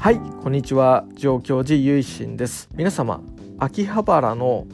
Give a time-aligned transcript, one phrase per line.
[0.00, 1.04] はいこんにちは。
[1.14, 2.68] 上京寺ゆいしんです。
[2.72, 3.20] 皆様
[3.58, 4.64] 秋葉原の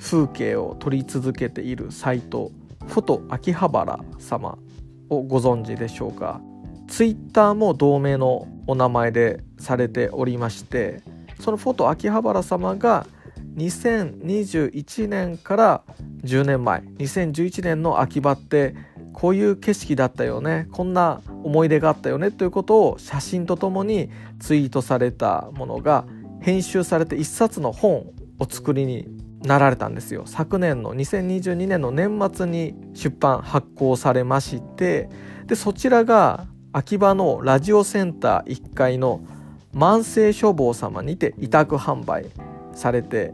[0.00, 2.52] 風景を撮り続けているサイト
[2.86, 4.56] フォト秋葉原様
[5.10, 6.40] をご存知でしょうか？
[6.86, 11.02] ツイッターも同名のお名前でされておりまして
[11.40, 13.04] そのフォト秋葉原様が
[13.56, 15.82] 2021年から
[16.22, 18.76] 10年前2011年の秋葉って
[19.12, 20.68] こういう景色だったよね。
[20.72, 22.30] こんな思い出があったよね。
[22.30, 26.04] ということを写真とともにツイートされたものが
[26.40, 29.08] 編集されて一冊の本を作りに
[29.42, 30.24] なられたんですよ。
[30.26, 35.08] 昨年の2022年の年末に出版発行されまして
[35.46, 39.20] でそちらが秋葉のラジオセンター1階の
[39.72, 42.26] 万世書房様にて委託販売
[42.72, 43.32] されて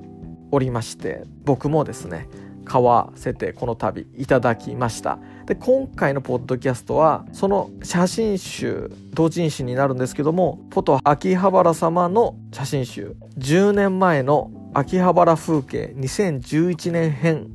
[0.50, 2.28] おりまして僕もですね
[2.64, 5.18] 買わせてこの度いただきました。
[5.46, 13.16] で今回のポッドキャストはその写真集同人誌になるんですけどもフォト秋葉原様の写真集。
[13.38, 17.50] 10年前の秋葉原風景2011年編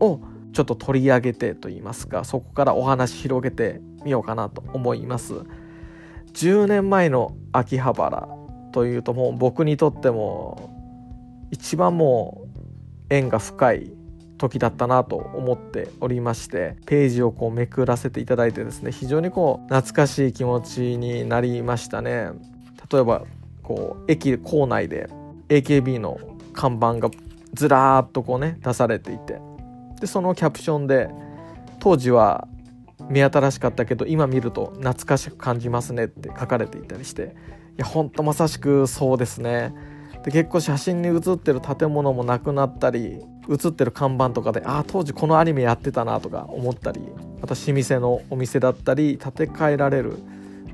[0.00, 0.20] を
[0.52, 5.34] ちょっと取り上げてと言いますかそこからお話広げてみようかなと思います。
[6.32, 8.28] 10年前の秋葉原
[8.72, 10.70] というともう僕にとっても
[11.50, 12.60] 一番もう
[13.10, 13.92] 縁が深い
[14.40, 22.30] 時だったなと思っておりましてページをこうめくらせていただいてですね非常にこう懐かしい気持ちになりましたね。
[22.90, 23.24] 例えば
[23.62, 25.08] こう駅構内で
[25.48, 26.18] AKB の
[26.52, 27.10] 看板が
[27.54, 29.40] ずらーっとこうね出されていて
[30.00, 31.10] でそのキャプションで
[31.78, 32.48] 当時は
[33.08, 37.36] 目新しかったけど今見ると懐かしく感じますねって書かれていたりして
[37.76, 39.74] いやほんとまさしくそうですね。
[40.24, 47.00] で結構写真に写ってる建物もなくなったり写ってる看板とかでああ当時このアニメやってたなとか思ったり
[47.40, 50.18] また老舗のお店だったり建て替えられる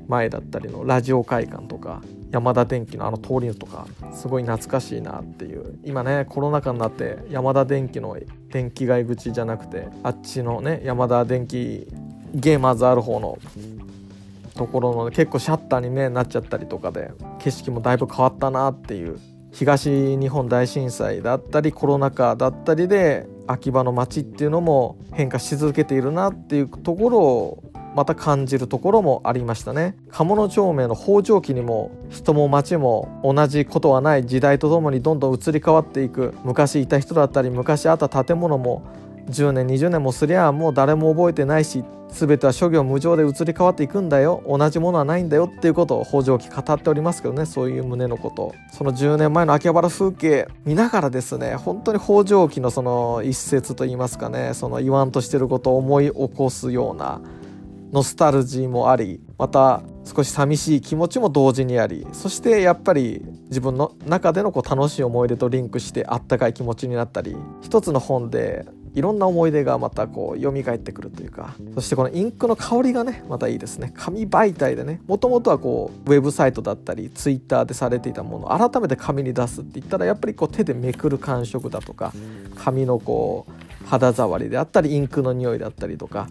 [0.07, 5.79] 前だったりのラジオ会館とか山田電機のあの通りとかすごい懐かしいなっていう。
[5.83, 8.17] 今ねコロナ禍になって山田電機の
[8.51, 11.87] 電気街口じゃなくてあっちのね山田電機
[12.33, 13.37] ゲーマーズある方の
[14.55, 19.19] ところの結構シャッターに、ね、なっちゃったりとかで景色もだいぶ変わったなっていう
[19.51, 27.63] 東日本大震災だったりコロナ禍だったりで秋葉の街っていうのも変化し続けているなっていうところを
[27.95, 29.97] また感じるところもありましたね。
[30.11, 36.35] 鴨の町名の北条記にも人も町も同じことはない時代とともにどんどん移り変わっていく。
[36.43, 38.83] 昔いた人だったり昔あった建物も
[39.29, 44.41] 10年20年もすりゃもう誰も覚えてないし全ては諸行無常で移り変わっていくんだよ。
[44.47, 45.45] 同じものはないんだよ。
[45.45, 47.45] っていうことを北条記語っておりますけどね。
[47.45, 48.55] そういう胸のこと。
[48.71, 50.47] その10年前の秋葉原風景。
[50.65, 54.53] 見ながらですね本当に北条記のその一節といいますかね。
[54.53, 57.21] その言わんとしてることを思い起こすような。
[57.93, 62.05] ノスタルジーもありまた少し寂しい気持ちも同時にあり。
[62.11, 67.35] そしてやっぱり自分の中でのこう楽しい思い出とリンクしてあったかい気持ちになったり。
[67.61, 68.65] 一つの本で
[68.97, 82.11] いろんな思い出がまたこう蘇ってくるというかそしてこのインクの香りがねまたいいですね紙媒体でねもともとはこうウェブサイトだったりツイッターでされていたものを改めて紙に出すって言ったらやっぱりこう手でめくる感触だとか
[82.55, 86.27] 紙のこう肌触りであったりインクの匂いだったりとか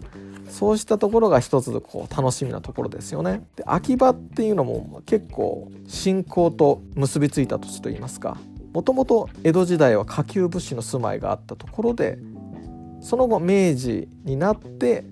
[0.49, 3.43] そうしたところが一つこう楽しみなところですよね。
[3.55, 8.37] で秋葉っていうのも結構信仰と結びついた土地といいますか
[8.73, 12.19] もともと江戸時代は下級武士の住まいがあったところで
[13.07, 15.05] その後明治になって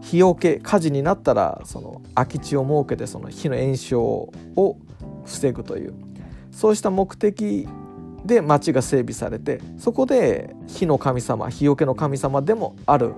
[0.00, 4.76] 火よけ火事になったらその空き地を設けてその火の延焼を
[5.24, 5.94] 防ぐという
[6.52, 7.66] そうした目的
[8.24, 13.14] で町が整備されてそこで火の神様火よけの神様でもある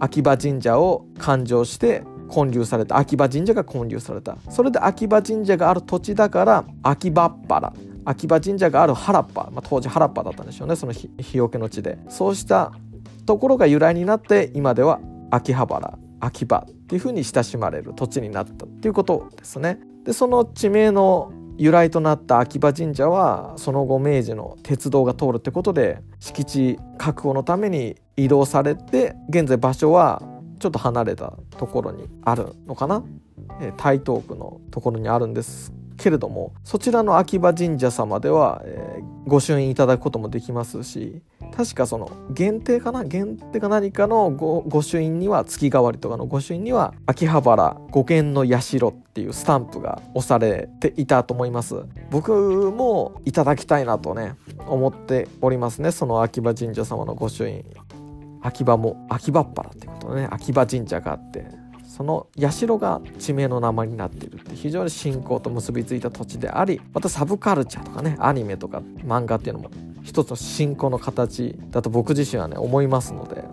[0.00, 2.02] 秋葉神社を勘定して
[2.34, 4.38] 建立された秋葉神社が建立された。
[4.50, 7.72] それで秋葉神社がある土地だから秋葉っ原
[8.04, 11.96] 秋葉神社がある原っぱ、まあ、当時原っぱだったんでしょうねその火よけの地で。
[12.08, 12.72] そうした
[13.28, 15.00] ところが由来になって今では
[15.30, 19.78] 秋葉原秋葉っていうふうに親しまれる土地になったっていうことですね。
[20.04, 30.22] でその地名の由来となった秋葉神社はその後明治の鉄道が通るってことで敷地確保のために移動されて現在場所は
[30.58, 33.04] ちょっと離れたところにあるのかな
[33.76, 41.20] 台東区のところにあるんですけれどもそちらの秋葉神社様では、えー、ご朱印いただくこともできますし
[41.56, 51.82] 確かその限定かな限定か何かのご御朱印には月替わりとかの御朱印には秋葉原五軒の社っていうスタンプが押されていたと思います。
[52.10, 52.32] 僕
[52.70, 54.34] もいただきたいなとね
[54.66, 55.90] 思っておりますね。
[55.90, 57.64] その秋葉神社様の御朱印。
[58.40, 60.28] 秋葉も秋葉っ原ってことね。
[60.30, 61.46] 秋葉神社があって
[61.88, 69.70] その社が地名の名前になっているって非常に信仰と結びついた土地でありまたサブカルチャーとかねアニメとか漫画っていうのも
[70.08, 73.44] 一つの信仰の形だと僕自身はね思いますので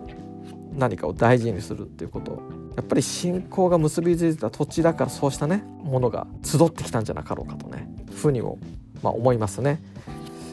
[0.72, 2.40] 何かを大事にするっていうこと
[2.76, 8.58] やっぱり信仰が結びついた土地だからそうしたねものが集ってきたんじゃなかろうかとねふうにも、
[9.02, 9.82] まあ、思いますね。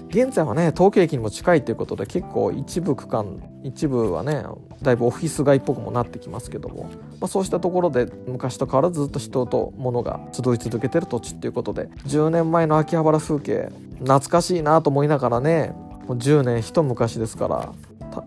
[0.09, 4.43] 現在はね東京駅にも近いということで結構一部区間一部はね
[4.83, 6.83] だいぶオフィス街っぽくもなってきますけども、
[7.19, 13.71] まあ、そうしたところで昔と変わらずずっと人と物が集い続けてる土地っていうことで10年前の秋葉原風景
[14.01, 15.73] 懐かしいなと思いながらね
[16.07, 17.73] もう10年一昔ですから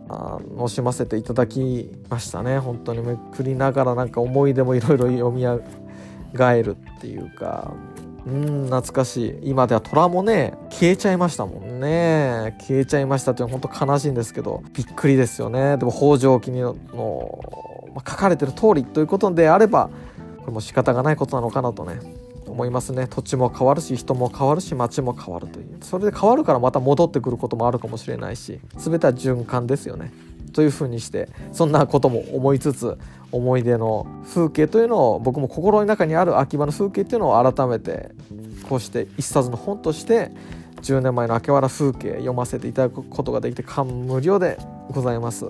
[0.08, 2.58] 楽しませていただきましたね。
[2.58, 3.02] 本当に。
[3.02, 5.61] めくりながらなんか思い出もいろいろ読み上
[6.32, 7.73] げるっていうか。
[8.26, 9.50] うん懐かしい。
[9.50, 12.56] 今では虎もね消えちゃいましたもんね。
[12.61, 15.76] 消えちゃいましたっていうのは本当悲しいんですけどびっくりですよね。
[15.76, 19.90] でも北条記のの、まあ、書かれてる通りということであれば
[20.40, 22.00] これも仕方がないことなのかなとね
[22.49, 23.06] 思いますね。
[23.06, 25.65] 土地も変わるし人も変わるし街も変わるという。
[25.81, 30.12] それで変わるからまた戻ってくることもあるかもしれないし全ては循環ですよね。
[30.52, 32.96] というふうにしてそんなことも思いつつ
[33.31, 38.11] 思い出の風景というのを僕も心の中にある秋葉の風景っていうのを改めて
[38.69, 40.31] こうして一冊の本として
[40.81, 44.58] 10年前の秋葉原風景読ませていただくことができて感無量で
[44.90, 45.44] ございます。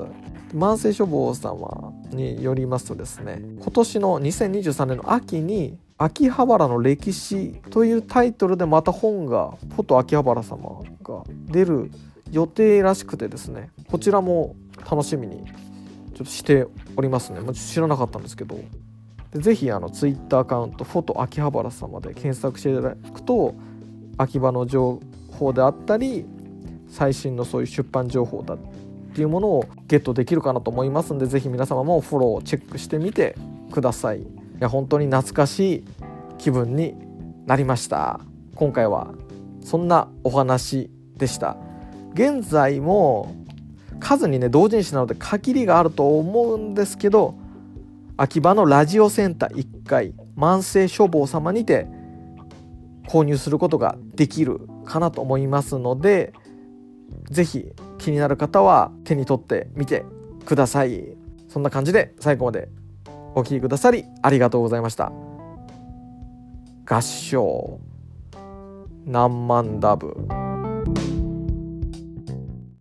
[0.54, 11.90] 万世書房様によりますとですね今年の2023年の秋に秋葉原の歴史というタイトルでまた本がフォト秋葉原様が出る
[12.30, 14.56] 予定らしくてですねこちらも
[14.90, 15.52] 楽しみにちょ
[16.14, 16.66] っとして
[16.96, 18.58] おりますね、まあ、知らなかったんですけど。
[19.32, 23.54] ぜひあのツイッターアカウントフォト秋葉原様で検索していただくと
[24.16, 25.00] 秋葉の情
[25.30, 26.24] 報であったり
[26.88, 28.58] 最新のそういう出版情報だっ
[29.14, 33.36] ていうものをゲットできるかなと思いますんでぜひ皆様もフォローをチェックしてみて
[33.72, 34.35] ください。
[34.58, 35.84] いや本当に懐かしい
[36.38, 36.94] 気分に
[37.46, 38.20] なりました。
[38.54, 39.12] 今回は
[39.62, 41.56] そんなお話でした。
[42.14, 43.34] 現在も
[44.00, 47.34] 数にね同人誌なので限りがあると思うんですけど
[48.16, 51.86] 秋葉のラジオセンター1階万世書房様にて
[53.06, 56.32] 購入することができるかなと思いますので
[57.30, 60.04] 是非気になる方は手に取ってみて
[60.46, 61.04] ください。
[61.48, 62.68] そんな感じで最後まで
[63.36, 65.12] お聴きくださりありがとうございました。
[66.86, 67.78] 合唱。
[69.04, 70.16] 何万ダブ。